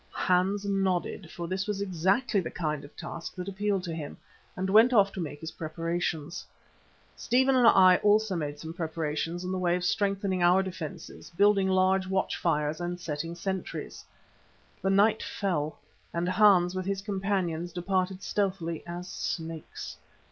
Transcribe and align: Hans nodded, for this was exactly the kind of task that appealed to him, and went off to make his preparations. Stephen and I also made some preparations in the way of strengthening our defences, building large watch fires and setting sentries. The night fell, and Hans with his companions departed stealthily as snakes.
Hans 0.15 0.65
nodded, 0.65 1.29
for 1.29 1.47
this 1.47 1.67
was 1.67 1.79
exactly 1.79 2.39
the 2.39 2.49
kind 2.49 2.83
of 2.83 2.95
task 2.95 3.35
that 3.35 3.47
appealed 3.47 3.83
to 3.83 3.93
him, 3.93 4.17
and 4.57 4.67
went 4.67 4.93
off 4.93 5.11
to 5.11 5.19
make 5.21 5.41
his 5.41 5.51
preparations. 5.51 6.43
Stephen 7.15 7.55
and 7.55 7.67
I 7.67 7.97
also 7.97 8.35
made 8.35 8.57
some 8.57 8.73
preparations 8.73 9.43
in 9.43 9.51
the 9.51 9.59
way 9.59 9.75
of 9.75 9.83
strengthening 9.83 10.41
our 10.41 10.63
defences, 10.63 11.29
building 11.29 11.67
large 11.69 12.07
watch 12.07 12.35
fires 12.35 12.81
and 12.81 12.99
setting 12.99 13.35
sentries. 13.35 14.03
The 14.81 14.89
night 14.89 15.21
fell, 15.21 15.77
and 16.15 16.27
Hans 16.27 16.73
with 16.73 16.87
his 16.87 17.03
companions 17.03 17.71
departed 17.71 18.23
stealthily 18.23 18.81
as 18.87 19.07
snakes. 19.07 19.97